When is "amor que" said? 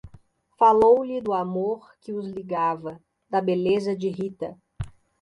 1.31-2.11